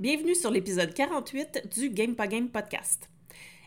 Bienvenue 0.00 0.34
sur 0.34 0.50
l'épisode 0.50 0.92
48 0.92 1.68
du 1.72 1.88
Game 1.88 2.16
podcast. 2.16 3.08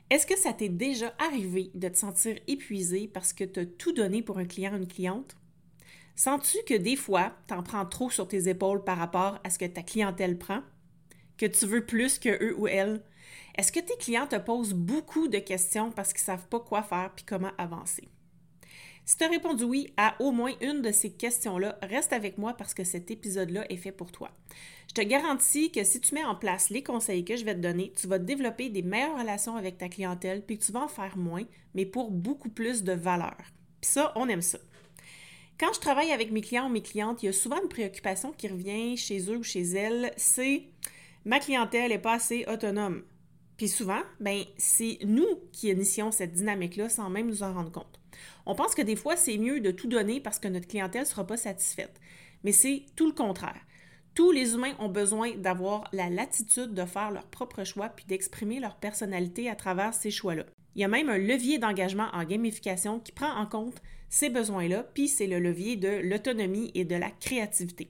Est-ce 0.09 0.27
que 0.27 0.37
ça 0.37 0.51
t'est 0.51 0.67
déjà 0.67 1.13
arrivé 1.19 1.71
de 1.73 1.87
te 1.87 1.97
sentir 1.97 2.35
épuisé 2.47 3.07
parce 3.07 3.31
que 3.31 3.45
tu 3.45 3.61
as 3.61 3.65
tout 3.65 3.93
donné 3.93 4.21
pour 4.21 4.37
un 4.37 4.43
client 4.43 4.73
ou 4.73 4.75
une 4.75 4.89
cliente? 4.89 5.37
Sens-tu 6.17 6.57
que 6.67 6.77
des 6.77 6.97
fois, 6.97 7.31
tu 7.47 7.53
en 7.53 7.63
prends 7.63 7.85
trop 7.85 8.09
sur 8.09 8.27
tes 8.27 8.49
épaules 8.49 8.83
par 8.83 8.97
rapport 8.97 9.39
à 9.45 9.49
ce 9.49 9.57
que 9.57 9.63
ta 9.63 9.83
clientèle 9.83 10.37
prend? 10.37 10.63
Que 11.37 11.45
tu 11.45 11.65
veux 11.65 11.85
plus 11.85 12.19
que 12.19 12.43
eux 12.43 12.59
ou 12.59 12.67
elles? 12.67 13.01
Est-ce 13.57 13.71
que 13.71 13.79
tes 13.79 13.95
clients 13.95 14.27
te 14.27 14.35
posent 14.35 14.73
beaucoup 14.73 15.29
de 15.29 15.39
questions 15.39 15.91
parce 15.91 16.11
qu'ils 16.11 16.23
ne 16.23 16.37
savent 16.37 16.47
pas 16.49 16.59
quoi 16.59 16.83
faire 16.83 17.13
puis 17.15 17.23
comment 17.25 17.53
avancer? 17.57 18.09
Si 19.07 19.15
tu 19.15 19.23
as 19.23 19.29
répondu 19.29 19.63
oui 19.63 19.93
à 19.95 20.21
au 20.21 20.33
moins 20.33 20.51
une 20.59 20.81
de 20.81 20.91
ces 20.91 21.09
questions-là, 21.13 21.79
reste 21.81 22.11
avec 22.11 22.37
moi 22.37 22.55
parce 22.57 22.73
que 22.73 22.83
cet 22.83 23.09
épisode-là 23.09 23.65
est 23.71 23.77
fait 23.77 23.93
pour 23.93 24.11
toi. 24.11 24.31
Je 24.89 24.95
te 24.95 25.01
garantis 25.01 25.71
que 25.71 25.85
si 25.85 26.01
tu 26.01 26.13
mets 26.13 26.25
en 26.25 26.35
place 26.35 26.69
les 26.69 26.83
conseils 26.83 27.23
que 27.23 27.37
je 27.37 27.45
vais 27.45 27.55
te 27.55 27.61
donner, 27.61 27.93
tu 27.95 28.05
vas 28.05 28.19
développer 28.19 28.67
des 28.67 28.81
meilleures 28.81 29.17
relations 29.17 29.55
avec 29.55 29.77
ta 29.77 29.87
clientèle 29.87 30.43
puis 30.45 30.59
que 30.59 30.65
tu 30.65 30.73
vas 30.73 30.81
en 30.81 30.89
faire 30.89 31.15
moins, 31.15 31.45
mais 31.73 31.85
pour 31.85 32.11
beaucoup 32.11 32.49
plus 32.49 32.83
de 32.83 32.91
valeur. 32.91 33.37
Puis 33.79 33.91
ça, 33.91 34.11
on 34.17 34.27
aime 34.27 34.41
ça. 34.41 34.59
Quand 35.57 35.71
je 35.71 35.79
travaille 35.79 36.11
avec 36.11 36.29
mes 36.31 36.41
clients 36.41 36.65
ou 36.65 36.69
mes 36.69 36.81
clientes, 36.81 37.23
il 37.23 37.27
y 37.27 37.29
a 37.29 37.33
souvent 37.33 37.61
une 37.61 37.69
préoccupation 37.69 38.33
qui 38.33 38.49
revient 38.49 38.97
chez 38.97 39.31
eux 39.31 39.37
ou 39.37 39.43
chez 39.43 39.63
elles, 39.63 40.11
c'est 40.17 40.63
ma 41.23 41.39
clientèle 41.39 41.91
n'est 41.91 41.97
pas 41.97 42.15
assez 42.15 42.43
autonome. 42.45 43.03
Puis 43.57 43.67
souvent, 43.67 44.01
ben, 44.19 44.43
c'est 44.57 44.99
nous 45.03 45.27
qui 45.51 45.69
initions 45.69 46.11
cette 46.11 46.33
dynamique-là 46.33 46.89
sans 46.89 47.09
même 47.09 47.27
nous 47.27 47.43
en 47.43 47.53
rendre 47.53 47.71
compte. 47.71 47.99
On 48.45 48.55
pense 48.55 48.75
que 48.75 48.81
des 48.81 48.95
fois, 48.95 49.15
c'est 49.15 49.37
mieux 49.37 49.59
de 49.59 49.71
tout 49.71 49.87
donner 49.87 50.21
parce 50.21 50.39
que 50.39 50.47
notre 50.47 50.67
clientèle 50.67 51.01
ne 51.01 51.07
sera 51.07 51.25
pas 51.25 51.37
satisfaite. 51.37 51.99
Mais 52.43 52.51
c'est 52.51 52.85
tout 52.95 53.07
le 53.07 53.13
contraire. 53.13 53.59
Tous 54.13 54.31
les 54.31 54.53
humains 54.53 54.73
ont 54.79 54.89
besoin 54.89 55.35
d'avoir 55.35 55.89
la 55.91 56.09
latitude 56.09 56.73
de 56.73 56.85
faire 56.85 57.11
leur 57.11 57.27
propre 57.27 57.63
choix 57.63 57.89
puis 57.89 58.05
d'exprimer 58.05 58.59
leur 58.59 58.75
personnalité 58.75 59.49
à 59.49 59.55
travers 59.55 59.93
ces 59.93 60.11
choix-là. 60.11 60.45
Il 60.75 60.81
y 60.81 60.83
a 60.83 60.87
même 60.87 61.09
un 61.09 61.17
levier 61.17 61.57
d'engagement 61.57 62.09
en 62.13 62.23
gamification 62.23 62.99
qui 62.99 63.11
prend 63.11 63.31
en 63.35 63.47
compte 63.47 63.81
ces 64.09 64.29
besoins-là, 64.29 64.83
puis 64.93 65.07
c'est 65.07 65.27
le 65.27 65.39
levier 65.39 65.75
de 65.75 66.01
l'autonomie 66.03 66.71
et 66.75 66.85
de 66.85 66.95
la 66.95 67.09
créativité. 67.11 67.89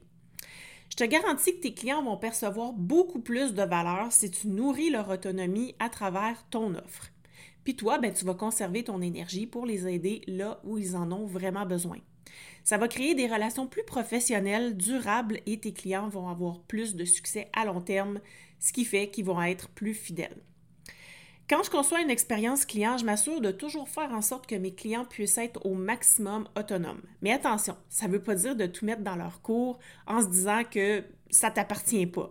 Je 0.90 0.96
te 0.96 1.04
garantis 1.04 1.56
que 1.56 1.62
tes 1.62 1.74
clients 1.74 2.04
vont 2.04 2.18
percevoir 2.18 2.74
beaucoup 2.74 3.20
plus 3.20 3.54
de 3.54 3.64
valeur 3.64 4.12
si 4.12 4.32
tu 4.32 4.48
nourris 4.48 4.90
leur 4.90 5.10
autonomie 5.10 5.76
à 5.80 5.90
travers 5.90 6.46
ton 6.50 6.76
offre. 6.76 7.12
Puis 7.64 7.76
toi, 7.76 7.98
ben, 7.98 8.14
tu 8.14 8.24
vas 8.24 8.34
conserver 8.34 8.84
ton 8.84 9.02
énergie 9.02 9.46
pour 9.46 9.66
les 9.66 9.88
aider 9.88 10.22
là 10.28 10.62
où 10.64 10.78
ils 10.78 10.96
en 10.96 11.12
ont 11.12 11.26
vraiment 11.26 11.66
besoin. 11.66 11.98
Ça 12.64 12.78
va 12.78 12.88
créer 12.88 13.16
des 13.16 13.28
relations 13.28 13.68
plus 13.68 13.84
professionnelles, 13.84 14.76
durables 14.76 15.40
et 15.46 15.60
tes 15.60 15.74
clients 15.74 16.10
vont 16.10 16.30
avoir 16.30 16.62
plus 16.62 16.96
de 16.96 17.06
succès 17.06 17.50
à 17.54 17.66
long 17.66 17.82
terme, 17.82 18.20
ce 18.60 18.74
qui 18.74 18.86
fait 18.86 19.10
qu'ils 19.10 19.26
vont 19.26 19.42
être 19.42 19.70
plus 19.70 19.94
fidèles. 19.94 20.42
Quand 21.50 21.64
je 21.64 21.70
conçois 21.70 22.02
une 22.02 22.10
expérience 22.10 22.66
client, 22.66 22.98
je 22.98 23.06
m'assure 23.06 23.40
de 23.40 23.52
toujours 23.52 23.88
faire 23.88 24.12
en 24.12 24.22
sorte 24.22 24.48
que 24.48 24.56
mes 24.56 24.74
clients 24.74 25.06
puissent 25.06 25.38
être 25.38 25.66
au 25.66 25.76
maximum 25.76 26.46
autonomes. 26.58 27.02
Mais 27.22 27.32
attention, 27.32 27.78
ça 27.88 28.08
ne 28.08 28.12
veut 28.12 28.22
pas 28.22 28.36
dire 28.36 28.58
de 28.58 28.66
tout 28.66 28.84
mettre 28.84 29.02
dans 29.02 29.16
leur 29.16 29.42
cours 29.42 29.80
en 30.08 30.22
se 30.22 30.28
disant 30.28 30.64
que 30.70 31.06
ça 31.30 31.50
ne 31.50 31.56
t'appartient 31.56 32.06
pas. 32.06 32.30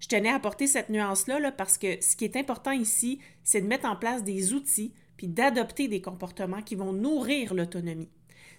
Je 0.00 0.08
tenais 0.08 0.30
à 0.30 0.36
apporter 0.36 0.66
cette 0.66 0.88
nuance-là 0.88 1.52
parce 1.52 1.76
que 1.76 2.02
ce 2.02 2.16
qui 2.16 2.24
est 2.24 2.36
important 2.36 2.70
ici, 2.70 3.20
c'est 3.42 3.60
de 3.60 3.66
mettre 3.66 3.86
en 3.86 3.96
place 3.96 4.24
des 4.24 4.54
outils 4.54 4.94
puis 5.18 5.28
d'adopter 5.28 5.86
des 5.86 6.00
comportements 6.00 6.62
qui 6.62 6.74
vont 6.74 6.94
nourrir 6.94 7.52
l'autonomie. 7.52 8.08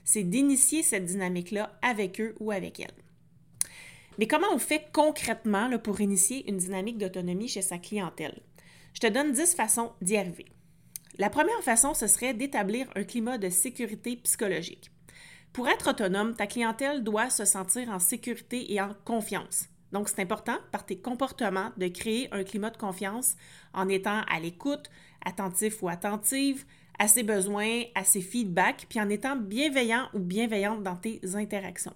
C'est 0.03 0.23
d'initier 0.23 0.83
cette 0.83 1.05
dynamique-là 1.05 1.79
avec 1.81 2.21
eux 2.21 2.35
ou 2.39 2.51
avec 2.51 2.79
elles. 2.79 2.93
Mais 4.19 4.27
comment 4.27 4.53
on 4.53 4.59
fait 4.59 4.85
concrètement 4.93 5.67
pour 5.79 5.99
initier 5.99 6.47
une 6.47 6.57
dynamique 6.57 6.99
d'autonomie 6.99 7.47
chez 7.47 7.63
sa 7.63 7.79
clientèle? 7.79 8.39
Je 8.95 9.01
te 9.01 9.07
donne 9.07 9.33
10 9.33 9.55
façons 9.55 9.91
d'y 10.01 10.15
arriver. 10.15 10.45
La 11.17 11.29
première 11.29 11.61
façon, 11.63 11.93
ce 11.93 12.07
serait 12.07 12.33
d'établir 12.33 12.87
un 12.95 13.03
climat 13.03 13.37
de 13.37 13.49
sécurité 13.49 14.15
psychologique. 14.15 14.89
Pour 15.51 15.67
être 15.67 15.89
autonome, 15.89 16.33
ta 16.33 16.47
clientèle 16.47 17.03
doit 17.03 17.29
se 17.29 17.43
sentir 17.43 17.89
en 17.89 17.99
sécurité 17.99 18.73
et 18.73 18.79
en 18.79 18.93
confiance. 19.03 19.65
Donc, 19.91 20.07
c'est 20.07 20.21
important 20.21 20.57
par 20.71 20.85
tes 20.85 20.97
comportements 20.97 21.71
de 21.75 21.89
créer 21.89 22.33
un 22.33 22.45
climat 22.45 22.69
de 22.69 22.77
confiance 22.77 23.35
en 23.73 23.89
étant 23.89 24.21
à 24.29 24.39
l'écoute, 24.39 24.89
attentif 25.25 25.83
ou 25.83 25.89
attentive, 25.89 26.63
à 26.97 27.09
ses 27.09 27.23
besoins, 27.23 27.83
à 27.95 28.05
ses 28.05 28.21
feedbacks, 28.21 28.85
puis 28.87 29.01
en 29.01 29.09
étant 29.09 29.35
bienveillant 29.35 30.07
ou 30.13 30.19
bienveillante 30.19 30.83
dans 30.83 30.95
tes 30.95 31.19
interactions. 31.35 31.93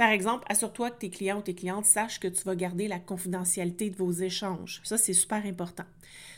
Par 0.00 0.08
exemple, 0.08 0.46
assure-toi 0.48 0.92
que 0.92 0.98
tes 1.00 1.10
clients 1.10 1.40
ou 1.40 1.42
tes 1.42 1.54
clientes 1.54 1.84
sachent 1.84 2.20
que 2.20 2.26
tu 2.26 2.42
vas 2.44 2.54
garder 2.54 2.88
la 2.88 2.98
confidentialité 2.98 3.90
de 3.90 3.96
vos 3.96 4.10
échanges. 4.10 4.80
Ça, 4.82 4.96
c'est 4.96 5.12
super 5.12 5.44
important. 5.44 5.84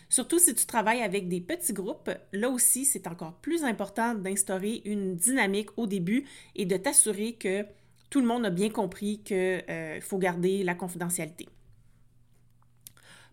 Surtout 0.09 0.41
si 0.41 0.53
tu 0.57 0.67
travailles 0.67 1.01
avec 1.01 1.29
des 1.29 1.41
petits 1.41 1.73
groupes, 1.73 2.11
là 2.33 2.49
aussi, 2.49 2.85
c'est 2.85 3.07
encore 3.07 3.35
plus 3.35 3.63
important 3.63 4.17
d'instaurer 4.17 4.83
une 4.85 5.15
dynamique 5.15 5.69
au 5.79 5.87
début 5.87 6.25
et 6.57 6.67
de 6.67 6.77
t'assurer 6.77 7.35
que 7.35 7.65
tout 8.11 8.21
le 8.21 8.27
monde 8.27 8.45
a 8.47 8.51
bien 8.51 8.69
compris 8.69 9.21
qu'il 9.21 9.37
euh, 9.37 10.01
faut 10.01 10.19
garder 10.19 10.65
la 10.65 10.75
confidentialité. 10.75 11.49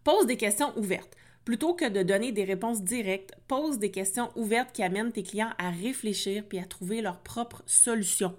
Pose 0.03 0.27
des 0.27 0.37
questions 0.37 0.77
ouvertes. 0.77 1.17
Plutôt 1.43 1.73
que 1.73 1.89
de 1.89 2.03
donner 2.03 2.31
des 2.31 2.43
réponses 2.43 2.83
directes, 2.83 3.33
pose 3.47 3.79
des 3.79 3.89
questions 3.89 4.29
ouvertes 4.35 4.73
qui 4.73 4.83
amènent 4.83 5.11
tes 5.11 5.23
clients 5.23 5.53
à 5.57 5.71
réfléchir 5.71 6.43
puis 6.47 6.59
à 6.59 6.65
trouver 6.65 7.01
leurs 7.01 7.21
propres 7.21 7.63
solutions. 7.65 8.35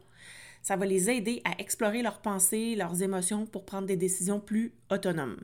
Ça 0.63 0.77
va 0.77 0.87
les 0.87 1.11
aider 1.11 1.41
à 1.45 1.61
explorer 1.61 2.03
leurs 2.03 2.21
pensées, 2.21 2.75
leurs 2.77 3.03
émotions 3.03 3.47
pour 3.47 3.65
prendre 3.65 3.87
des 3.87 3.97
décisions 3.97 4.41
plus 4.41 4.73
autonomes. 4.91 5.39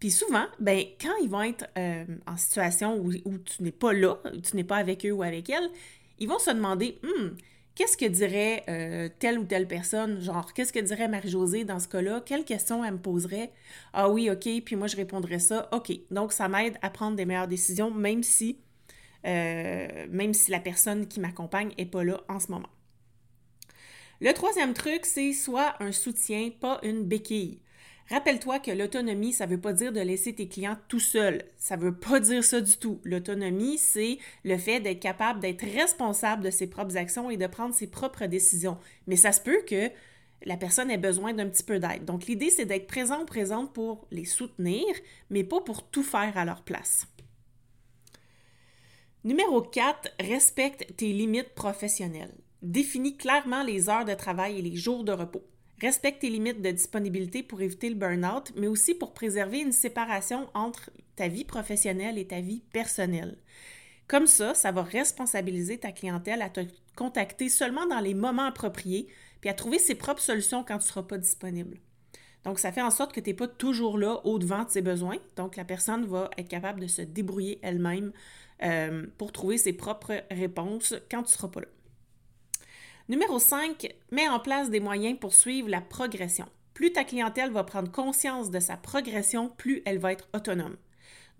Puis 0.00 0.10
souvent, 0.10 0.46
ben, 0.58 0.82
quand 1.00 1.14
ils 1.22 1.28
vont 1.28 1.42
être 1.42 1.66
euh, 1.76 2.04
en 2.26 2.36
situation 2.38 2.98
où, 2.98 3.12
tu 3.12 3.62
n'es 3.62 3.70
pas 3.70 3.92
là, 3.92 4.18
tu 4.42 4.56
n'es 4.56 4.64
pas 4.64 4.76
avec 4.76 5.04
eux 5.04 5.12
ou 5.12 5.22
avec 5.22 5.50
elles, 5.50 5.68
ils 6.18 6.28
vont 6.28 6.38
se 6.38 6.50
demander 6.50 6.98
hmm, 7.02 7.28
qu'est-ce 7.74 7.98
que 7.98 8.06
dirait 8.06 8.64
euh, 8.68 9.08
telle 9.18 9.38
ou 9.38 9.44
telle 9.44 9.68
personne? 9.68 10.20
Genre, 10.20 10.52
qu'est-ce 10.54 10.72
que 10.72 10.78
dirait 10.78 11.06
Marie-Josée 11.06 11.64
dans 11.64 11.78
ce 11.78 11.88
cas-là? 11.88 12.22
Quelle 12.24 12.44
question 12.44 12.82
elle 12.82 12.94
me 12.94 12.98
poserait? 12.98 13.52
Ah 13.92 14.08
oui, 14.08 14.30
OK, 14.30 14.48
puis 14.64 14.74
moi 14.74 14.86
je 14.86 14.96
répondrais 14.96 15.38
ça. 15.38 15.68
OK. 15.72 15.92
Donc, 16.10 16.32
ça 16.32 16.48
m'aide 16.48 16.78
à 16.80 16.88
prendre 16.88 17.16
des 17.16 17.26
meilleures 17.26 17.48
décisions, 17.48 17.90
même 17.90 18.22
si, 18.22 18.58
euh, 19.26 20.06
même 20.10 20.32
si 20.32 20.50
la 20.50 20.60
personne 20.60 21.08
qui 21.08 21.20
m'accompagne 21.20 21.72
n'est 21.78 21.86
pas 21.86 22.04
là 22.04 22.22
en 22.28 22.40
ce 22.40 22.50
moment. 22.50 22.70
Le 24.20 24.34
troisième 24.34 24.74
truc, 24.74 25.06
c'est 25.06 25.32
soit 25.32 25.82
un 25.82 25.92
soutien, 25.92 26.50
pas 26.50 26.78
une 26.82 27.04
béquille. 27.04 27.62
Rappelle-toi 28.10 28.58
que 28.58 28.70
l'autonomie, 28.70 29.32
ça 29.32 29.46
ne 29.46 29.52
veut 29.52 29.60
pas 29.60 29.72
dire 29.72 29.92
de 29.92 30.00
laisser 30.00 30.34
tes 30.34 30.46
clients 30.46 30.76
tout 30.88 31.00
seuls. 31.00 31.42
Ça 31.56 31.78
ne 31.78 31.82
veut 31.82 31.96
pas 31.96 32.20
dire 32.20 32.44
ça 32.44 32.60
du 32.60 32.76
tout. 32.76 33.00
L'autonomie, 33.04 33.78
c'est 33.78 34.18
le 34.44 34.58
fait 34.58 34.80
d'être 34.80 35.00
capable 35.00 35.40
d'être 35.40 35.64
responsable 35.64 36.42
de 36.42 36.50
ses 36.50 36.66
propres 36.66 36.98
actions 36.98 37.30
et 37.30 37.38
de 37.38 37.46
prendre 37.46 37.74
ses 37.74 37.86
propres 37.86 38.26
décisions. 38.26 38.76
Mais 39.06 39.16
ça 39.16 39.32
se 39.32 39.40
peut 39.40 39.62
que 39.66 39.90
la 40.44 40.58
personne 40.58 40.90
ait 40.90 40.98
besoin 40.98 41.32
d'un 41.32 41.48
petit 41.48 41.62
peu 41.62 41.78
d'aide. 41.78 42.04
Donc, 42.04 42.26
l'idée, 42.26 42.50
c'est 42.50 42.66
d'être 42.66 42.88
présent 42.88 43.22
ou 43.22 43.26
présente 43.26 43.72
pour 43.72 44.06
les 44.10 44.26
soutenir, 44.26 44.84
mais 45.30 45.44
pas 45.44 45.60
pour 45.62 45.88
tout 45.88 46.02
faire 46.02 46.36
à 46.36 46.44
leur 46.44 46.62
place. 46.62 47.06
Numéro 49.24 49.62
4, 49.62 50.10
respecte 50.20 50.96
tes 50.96 51.12
limites 51.12 51.54
professionnelles. 51.54 52.34
Définis 52.62 53.16
clairement 53.16 53.62
les 53.62 53.88
heures 53.88 54.04
de 54.04 54.14
travail 54.14 54.58
et 54.58 54.62
les 54.62 54.76
jours 54.76 55.04
de 55.04 55.12
repos. 55.12 55.44
Respecte 55.80 56.20
tes 56.20 56.28
limites 56.28 56.60
de 56.60 56.70
disponibilité 56.70 57.42
pour 57.42 57.62
éviter 57.62 57.88
le 57.88 57.94
burn-out, 57.94 58.52
mais 58.54 58.66
aussi 58.66 58.94
pour 58.94 59.14
préserver 59.14 59.60
une 59.60 59.72
séparation 59.72 60.48
entre 60.52 60.90
ta 61.16 61.28
vie 61.28 61.44
professionnelle 61.44 62.18
et 62.18 62.26
ta 62.26 62.40
vie 62.40 62.62
personnelle. 62.72 63.38
Comme 64.06 64.26
ça, 64.26 64.54
ça 64.54 64.72
va 64.72 64.82
responsabiliser 64.82 65.78
ta 65.78 65.92
clientèle 65.92 66.42
à 66.42 66.50
te 66.50 66.60
contacter 66.96 67.48
seulement 67.48 67.86
dans 67.86 68.00
les 68.00 68.12
moments 68.12 68.44
appropriés, 68.44 69.06
puis 69.40 69.48
à 69.48 69.54
trouver 69.54 69.78
ses 69.78 69.94
propres 69.94 70.20
solutions 70.20 70.64
quand 70.64 70.76
tu 70.78 70.84
ne 70.84 70.88
seras 70.88 71.04
pas 71.04 71.16
disponible. 71.16 71.78
Donc, 72.44 72.58
ça 72.58 72.72
fait 72.72 72.82
en 72.82 72.90
sorte 72.90 73.14
que 73.14 73.20
tu 73.20 73.30
n'es 73.30 73.34
pas 73.34 73.48
toujours 73.48 73.96
là 73.96 74.20
au-devant 74.24 74.64
de 74.64 74.70
ses 74.70 74.82
besoins. 74.82 75.18
Donc, 75.36 75.56
la 75.56 75.64
personne 75.64 76.04
va 76.04 76.28
être 76.36 76.48
capable 76.48 76.80
de 76.80 76.86
se 76.86 77.02
débrouiller 77.02 77.58
elle-même 77.62 78.12
euh, 78.62 79.06
pour 79.16 79.32
trouver 79.32 79.56
ses 79.56 79.72
propres 79.72 80.24
réponses 80.30 80.94
quand 81.10 81.22
tu 81.22 81.30
ne 81.30 81.36
seras 81.36 81.48
pas 81.48 81.60
là. 81.60 81.66
Numéro 83.10 83.40
5, 83.40 83.92
mets 84.12 84.28
en 84.28 84.38
place 84.38 84.70
des 84.70 84.78
moyens 84.78 85.18
pour 85.18 85.34
suivre 85.34 85.68
la 85.68 85.80
progression. 85.80 86.46
plus 86.74 86.92
ta 86.92 87.02
clientèle 87.02 87.50
va 87.50 87.64
prendre 87.64 87.90
conscience 87.90 88.52
de 88.52 88.60
sa 88.60 88.76
progression, 88.76 89.48
plus 89.48 89.82
elle 89.84 89.98
va 89.98 90.12
être 90.12 90.28
autonome. 90.32 90.76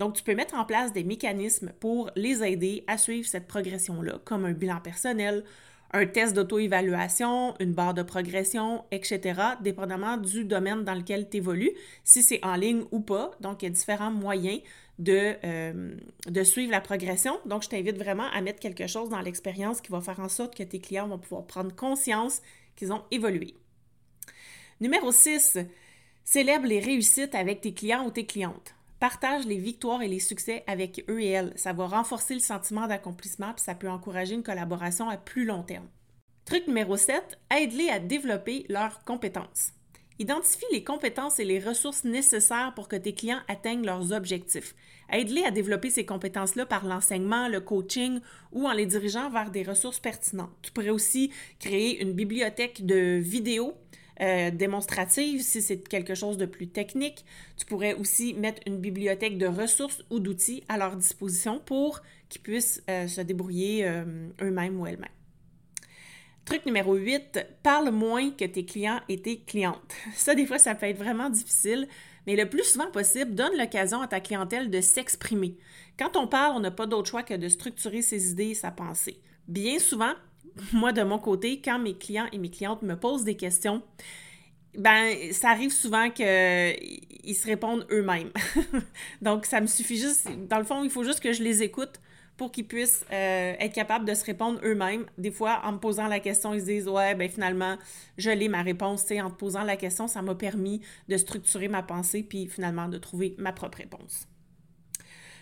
Donc, 0.01 0.15
tu 0.15 0.25
peux 0.25 0.35
mettre 0.35 0.57
en 0.57 0.65
place 0.65 0.93
des 0.93 1.05
mécanismes 1.05 1.71
pour 1.79 2.11
les 2.17 2.43
aider 2.43 2.83
à 2.89 2.99
suivre 2.99 3.29
cette 3.29 3.47
progression-là, 3.47 4.19
comme 4.25 4.47
un 4.47 4.53
bilan 4.53 4.81
personnel, 4.81 5.45
un 5.93 6.07
test 6.07 6.35
d'auto-évaluation, 6.35 7.55
une 7.61 7.73
barre 7.73 7.95
de 7.95 8.03
progression, 8.03 8.85
etc., 8.91 9.41
dépendamment 9.61 10.17
du 10.17 10.45
domaine 10.45 10.83
dans 10.83 10.95
lequel 10.97 11.31
tu 11.31 11.37
évolues, 11.37 11.73
si 12.03 12.25
c'est 12.25 12.45
en 12.45 12.57
ligne 12.57 12.83
ou 12.91 12.99
pas. 12.99 13.31
Donc, 13.39 13.63
il 13.63 13.67
y 13.67 13.69
a 13.69 13.71
différents 13.71 14.11
moyens 14.11 14.61
de, 15.01 15.35
euh, 15.45 15.97
de 16.27 16.45
suivre 16.45 16.71
la 16.71 16.81
progression. 16.81 17.41
Donc, 17.47 17.65
je 17.65 17.69
t'invite 17.69 17.97
vraiment 17.97 18.29
à 18.33 18.41
mettre 18.43 18.61
quelque 18.61 18.87
chose 18.87 19.09
dans 19.09 19.21
l'expérience 19.21 19.81
qui 19.81 19.91
va 19.91 20.01
faire 20.01 20.21
en 20.21 20.29
sorte 20.29 20.55
que 20.55 20.63
tes 20.63 20.79
clients 20.79 21.09
vont 21.09 21.19
pouvoir 21.19 21.47
prendre 21.47 21.75
conscience 21.75 22.43
qu'ils 22.77 22.93
ont 22.93 23.03
évolué. 23.11 23.55
Numéro 24.81 25.11
6, 25.11 25.59
célèbre 26.25 26.67
les 26.67 26.81
réussites 26.81 27.35
avec 27.35 27.63
tes 27.63 27.75
clients 27.75 28.07
ou 28.07 28.11
tes 28.11 28.27
clientes. 28.27 28.75
Partage 28.99 29.47
les 29.47 29.57
victoires 29.57 30.03
et 30.03 30.09
les 30.09 30.21
succès 30.21 30.63
avec 30.67 31.05
eux 31.09 31.23
et 31.23 31.31
elles. 31.31 31.53
Ça 31.57 31.73
va 31.73 31.87
renforcer 31.87 32.35
le 32.35 32.41
sentiment 32.41 32.87
d'accomplissement 32.87 33.55
puis 33.55 33.65
ça 33.65 33.75
peut 33.75 33.89
encourager 33.89 34.35
une 34.35 34.43
collaboration 34.43 35.09
à 35.09 35.17
plus 35.17 35.47
long 35.47 35.63
terme. 35.63 35.89
Truc 36.45 36.67
numéro 36.67 36.97
7, 36.97 37.39
aide-les 37.51 37.89
à 37.89 37.99
développer 37.99 38.67
leurs 38.69 39.03
compétences. 39.05 39.73
Identifie 40.21 40.67
les 40.71 40.85
compétences 40.85 41.41
et 41.41 41.47
les 41.47 41.59
ressources 41.59 42.05
nécessaires 42.05 42.75
pour 42.77 42.89
que 42.89 42.97
tes 42.97 43.15
clients 43.15 43.41
atteignent 43.49 43.87
leurs 43.87 44.13
objectifs. 44.13 44.75
Aide-les 45.11 45.45
à 45.45 45.51
développer 45.51 45.89
ces 45.89 46.05
compétences-là 46.05 46.67
par 46.67 46.85
l'enseignement, 46.85 47.49
le 47.49 47.63
coaching 47.63 48.21
ou 48.53 48.69
en 48.69 48.73
les 48.75 48.85
dirigeant 48.85 49.31
vers 49.31 49.51
des 49.51 49.63
ressources 49.63 49.99
pertinentes. 49.99 50.51
Tu 50.61 50.73
pourrais 50.73 50.91
aussi 50.91 51.31
créer 51.59 52.03
une 52.03 52.13
bibliothèque 52.13 52.85
de 52.85 53.17
vidéos 53.17 53.73
euh, 54.21 54.51
démonstratives 54.51 55.41
si 55.41 55.63
c'est 55.63 55.89
quelque 55.89 56.15
chose 56.15 56.37
de 56.37 56.45
plus 56.45 56.69
technique. 56.69 57.25
Tu 57.57 57.65
pourrais 57.65 57.95
aussi 57.95 58.35
mettre 58.35 58.61
une 58.67 58.77
bibliothèque 58.77 59.39
de 59.39 59.47
ressources 59.47 60.05
ou 60.11 60.21
d'outils 60.21 60.63
à 60.69 60.77
leur 60.77 60.97
disposition 60.97 61.63
pour 61.65 62.03
qu'ils 62.29 62.43
puissent 62.43 62.83
euh, 62.91 63.09
se 63.09 63.23
débrouiller 63.23 63.89
euh, 63.89 64.05
eux-mêmes 64.43 64.79
ou 64.79 64.87
elles-mêmes. 64.87 65.09
Truc 66.51 66.67
numéro 66.67 66.97
8, 66.97 67.47
parle 67.63 67.91
moins 67.91 68.33
que 68.33 68.45
tes 68.45 68.65
clients 68.65 68.99
et 69.09 69.23
tes 69.23 69.39
clientes. 69.39 69.95
Ça, 70.17 70.35
des 70.35 70.47
fois, 70.47 70.59
ça 70.59 70.75
peut 70.75 70.87
être 70.87 70.99
vraiment 70.99 71.31
difficile, 71.31 71.87
mais 72.27 72.35
le 72.35 72.49
plus 72.49 72.65
souvent 72.65 72.91
possible, 72.91 73.37
donne 73.37 73.57
l'occasion 73.57 74.03
à 74.03 74.09
ta 74.09 74.19
clientèle 74.19 74.69
de 74.69 74.81
s'exprimer. 74.81 75.57
Quand 75.97 76.17
on 76.17 76.27
parle, 76.27 76.57
on 76.57 76.59
n'a 76.59 76.73
pas 76.73 76.87
d'autre 76.87 77.09
choix 77.09 77.23
que 77.23 77.35
de 77.35 77.49
structurer 77.49 78.03
ses 78.03 78.33
idées 78.33 78.49
et 78.49 78.55
sa 78.55 78.73
pensée. 78.73 79.21
Bien 79.47 79.79
souvent, 79.79 80.13
moi, 80.73 80.91
de 80.91 81.05
mon 81.05 81.21
côté, 81.21 81.63
quand 81.65 81.79
mes 81.79 81.95
clients 81.95 82.27
et 82.33 82.39
mes 82.39 82.51
clientes 82.51 82.83
me 82.83 82.97
posent 82.97 83.23
des 83.23 83.37
questions, 83.37 83.81
ben, 84.77 85.15
ça 85.31 85.51
arrive 85.51 85.71
souvent 85.71 86.11
qu'ils 86.11 87.37
se 87.37 87.47
répondent 87.47 87.87
eux-mêmes. 87.93 88.33
Donc, 89.23 89.47
ça 89.47 89.61
me 89.61 89.69
suffit 89.69 89.99
juste, 89.99 90.29
dans 90.49 90.59
le 90.59 90.65
fond, 90.65 90.83
il 90.83 90.91
faut 90.91 91.05
juste 91.05 91.21
que 91.21 91.33
je 91.33 91.45
les 91.45 91.63
écoute 91.63 92.01
pour 92.41 92.53
qu'ils 92.53 92.67
puissent 92.67 93.05
euh, 93.13 93.53
être 93.59 93.75
capables 93.75 94.07
de 94.07 94.15
se 94.15 94.25
répondre 94.25 94.59
eux-mêmes. 94.65 95.05
Des 95.19 95.31
fois, 95.31 95.61
en 95.63 95.73
me 95.73 95.79
posant 95.79 96.07
la 96.07 96.21
question, 96.21 96.55
ils 96.55 96.61
se 96.63 96.65
disent 96.65 96.89
Ouais, 96.89 97.15
ben 97.15 97.29
finalement, 97.29 97.77
je 98.17 98.31
l'ai 98.31 98.49
ma 98.49 98.63
réponse. 98.63 99.05
en 99.11 99.29
te 99.29 99.37
posant 99.37 99.63
la 99.63 99.77
question, 99.77 100.09
ça 100.09 100.23
m'a 100.23 100.35
permis 100.35 100.81
de 101.11 101.19
structurer 101.19 101.69
ma 101.69 101.83
pensée 101.83 102.23
puis 102.23 102.47
finalement 102.47 102.89
de 102.89 102.97
trouver 102.97 103.35
ma 103.37 103.53
propre 103.53 103.77
réponse. 103.77 104.27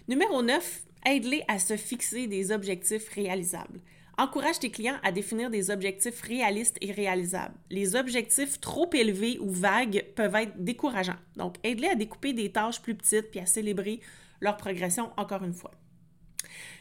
Numéro 0.09 0.43
9, 0.43 0.83
aide-les 1.07 1.45
à 1.47 1.61
se 1.61 1.77
fixer 1.77 2.27
des 2.27 2.51
objectifs 2.51 3.09
réalisables. 3.11 3.79
Encourage 4.19 4.59
tes 4.59 4.73
clients 4.73 4.99
à 5.05 5.13
définir 5.13 5.51
des 5.51 5.71
objectifs 5.71 6.21
réalistes 6.23 6.79
et 6.81 6.91
réalisables. 6.91 7.55
Les 7.71 7.95
objectifs 7.95 8.61
trop 8.61 8.91
élevés 8.93 9.39
ou 9.39 9.49
vagues 9.53 10.05
peuvent 10.17 10.35
être 10.35 10.65
décourageants. 10.65 11.23
Donc, 11.37 11.59
aide-les 11.63 11.91
à 11.91 11.95
découper 11.95 12.33
des 12.33 12.51
tâches 12.51 12.83
plus 12.83 12.97
petites 12.97 13.31
puis 13.31 13.39
à 13.39 13.47
célébrer 13.47 14.01
leur 14.41 14.57
progression 14.57 15.13
encore 15.17 15.45
une 15.45 15.55
fois. 15.55 15.71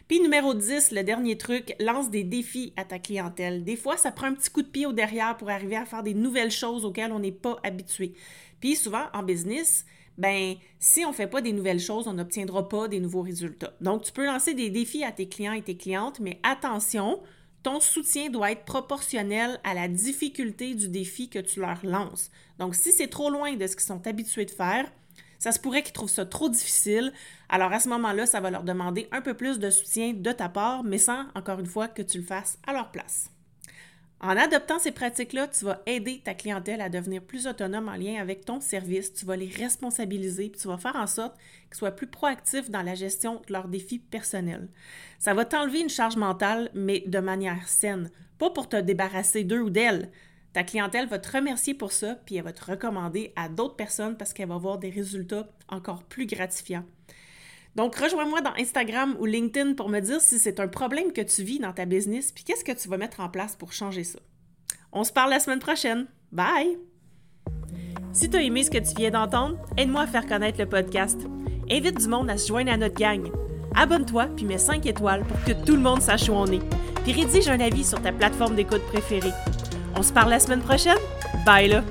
Puis 0.07 0.19
numéro 0.21 0.53
10, 0.53 0.91
le 0.91 1.03
dernier 1.03 1.37
truc, 1.37 1.75
lance 1.79 2.09
des 2.09 2.23
défis 2.23 2.73
à 2.77 2.85
ta 2.85 2.99
clientèle. 2.99 3.63
Des 3.63 3.75
fois, 3.75 3.97
ça 3.97 4.11
prend 4.11 4.27
un 4.27 4.33
petit 4.33 4.49
coup 4.49 4.61
de 4.61 4.67
pied 4.67 4.85
au 4.85 4.93
derrière 4.93 5.35
pour 5.37 5.49
arriver 5.49 5.75
à 5.75 5.85
faire 5.85 6.03
des 6.03 6.13
nouvelles 6.13 6.51
choses 6.51 6.85
auxquelles 6.85 7.11
on 7.11 7.19
n'est 7.19 7.31
pas 7.31 7.57
habitué. 7.63 8.13
Puis 8.59 8.75
souvent, 8.75 9.03
en 9.13 9.23
business, 9.23 9.85
ben 10.17 10.55
si 10.79 11.05
on 11.05 11.09
ne 11.09 11.15
fait 11.15 11.27
pas 11.27 11.41
des 11.41 11.53
nouvelles 11.53 11.79
choses, 11.79 12.07
on 12.07 12.13
n'obtiendra 12.13 12.67
pas 12.69 12.87
des 12.87 12.99
nouveaux 12.99 13.21
résultats. 13.21 13.73
Donc, 13.81 14.03
tu 14.03 14.11
peux 14.11 14.25
lancer 14.25 14.53
des 14.53 14.69
défis 14.69 15.03
à 15.03 15.11
tes 15.11 15.27
clients 15.27 15.53
et 15.53 15.61
tes 15.61 15.77
clientes, 15.77 16.19
mais 16.19 16.39
attention, 16.43 17.21
ton 17.63 17.79
soutien 17.79 18.29
doit 18.29 18.51
être 18.51 18.65
proportionnel 18.65 19.59
à 19.63 19.73
la 19.73 19.87
difficulté 19.87 20.73
du 20.73 20.87
défi 20.87 21.29
que 21.29 21.39
tu 21.39 21.59
leur 21.59 21.85
lances. 21.85 22.31
Donc, 22.59 22.75
si 22.75 22.91
c'est 22.91 23.07
trop 23.09 23.29
loin 23.29 23.55
de 23.55 23.67
ce 23.67 23.75
qu'ils 23.75 23.85
sont 23.85 24.07
habitués 24.07 24.45
de 24.45 24.51
faire, 24.51 24.89
ça 25.39 25.51
se 25.51 25.59
pourrait 25.59 25.83
qu'ils 25.83 25.93
trouvent 25.93 26.09
ça 26.09 26.25
trop 26.25 26.49
difficile. 26.49 27.13
Alors 27.49 27.71
à 27.71 27.79
ce 27.79 27.89
moment-là, 27.89 28.25
ça 28.25 28.39
va 28.39 28.51
leur 28.51 28.63
demander 28.63 29.07
un 29.11 29.21
peu 29.21 29.33
plus 29.33 29.59
de 29.59 29.69
soutien 29.69 30.13
de 30.13 30.31
ta 30.31 30.49
part, 30.49 30.83
mais 30.83 30.97
sans, 30.97 31.25
encore 31.35 31.59
une 31.59 31.65
fois, 31.65 31.87
que 31.87 32.01
tu 32.01 32.17
le 32.17 32.23
fasses 32.23 32.57
à 32.65 32.73
leur 32.73 32.91
place. 32.91 33.29
En 34.19 34.35
adoptant 34.35 34.79
ces 34.79 34.91
pratiques-là, 34.91 35.47
tu 35.47 35.65
vas 35.65 35.83
aider 35.85 36.21
ta 36.23 36.33
clientèle 36.33 36.81
à 36.81 36.89
devenir 36.89 37.21
plus 37.21 37.45
autonome 37.45 37.87
en 37.87 37.95
lien 37.95 38.19
avec 38.19 38.45
ton 38.45 38.59
service, 38.59 39.13
tu 39.13 39.25
vas 39.25 39.35
les 39.35 39.47
responsabiliser, 39.47 40.49
puis 40.49 40.59
tu 40.59 40.67
vas 40.67 40.79
faire 40.79 40.95
en 40.95 41.05
sorte 41.05 41.37
qu'ils 41.67 41.77
soient 41.77 41.91
plus 41.91 42.07
proactifs 42.07 42.71
dans 42.71 42.81
la 42.81 42.95
gestion 42.95 43.41
de 43.47 43.53
leurs 43.53 43.67
défis 43.67 43.99
personnels. 43.99 44.69
Ça 45.19 45.35
va 45.35 45.45
t'enlever 45.45 45.81
une 45.81 45.89
charge 45.89 46.15
mentale, 46.15 46.71
mais 46.73 47.03
de 47.05 47.19
manière 47.19 47.67
saine, 47.67 48.09
pas 48.39 48.49
pour 48.49 48.69
te 48.69 48.77
débarrasser 48.77 49.43
d'eux 49.43 49.61
ou 49.61 49.69
d'elles, 49.69 50.09
ta 50.57 50.63
clientèle 50.63 51.07
va 51.07 51.19
te 51.19 51.37
remercier 51.37 51.75
pour 51.75 51.91
ça, 51.91 52.15
puis 52.25 52.37
elle 52.37 52.43
va 52.43 52.51
te 52.51 52.65
recommander 52.65 53.31
à 53.35 53.47
d'autres 53.47 53.75
personnes 53.75 54.17
parce 54.17 54.33
qu'elle 54.33 54.49
va 54.49 54.55
avoir 54.55 54.79
des 54.79 54.89
résultats 54.89 55.47
encore 55.67 56.01
plus 56.01 56.25
gratifiants. 56.25 56.83
Donc, 57.75 57.95
rejoins-moi 57.95 58.41
dans 58.41 58.55
Instagram 58.57 59.15
ou 59.19 59.25
LinkedIn 59.25 59.75
pour 59.75 59.87
me 59.87 59.99
dire 59.99 60.19
si 60.19 60.39
c'est 60.39 60.59
un 60.59 60.67
problème 60.67 61.13
que 61.13 61.21
tu 61.21 61.43
vis 61.43 61.59
dans 61.59 61.73
ta 61.73 61.85
business, 61.85 62.31
puis 62.31 62.43
qu'est-ce 62.43 62.63
que 62.63 62.71
tu 62.71 62.89
vas 62.89 62.97
mettre 62.97 63.19
en 63.19 63.29
place 63.29 63.55
pour 63.55 63.71
changer 63.71 64.03
ça. 64.03 64.17
On 64.91 65.03
se 65.03 65.13
parle 65.13 65.29
la 65.29 65.39
semaine 65.39 65.59
prochaine. 65.59 66.07
Bye! 66.31 66.79
Si 68.11 68.27
tu 68.27 68.37
as 68.37 68.41
aimé 68.41 68.63
ce 68.63 68.71
que 68.71 68.79
tu 68.79 68.95
viens 68.97 69.11
d'entendre, 69.11 69.59
aide-moi 69.77 70.01
à 70.01 70.07
faire 70.07 70.25
connaître 70.25 70.59
le 70.59 70.67
podcast. 70.67 71.21
Invite 71.69 71.99
du 71.99 72.07
monde 72.07 72.31
à 72.31 72.37
se 72.39 72.47
joindre 72.47 72.71
à 72.71 72.77
notre 72.77 72.95
gang. 72.95 73.31
Abonne-toi 73.75 74.25
puis 74.35 74.45
mets 74.45 74.57
5 74.57 74.83
étoiles 74.87 75.23
pour 75.23 75.39
que 75.43 75.51
tout 75.51 75.75
le 75.75 75.83
monde 75.83 76.01
sache 76.01 76.29
où 76.29 76.33
on 76.33 76.47
est. 76.47 76.63
Puis 77.03 77.13
rédige 77.13 77.47
un 77.47 77.59
avis 77.59 77.83
sur 77.83 78.01
ta 78.01 78.11
plateforme 78.11 78.55
d'écoute 78.55 78.81
préférée. 78.87 79.33
On 79.97 80.03
se 80.03 80.13
parle 80.13 80.29
la 80.29 80.39
semaine 80.39 80.61
prochaine. 80.61 80.97
Bye 81.45 81.69
là! 81.69 81.81